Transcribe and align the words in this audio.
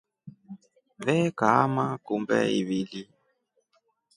Vee 1.03 1.27
kaama 1.39 1.85
kumbe 2.05 2.37
ivili. 2.59 3.01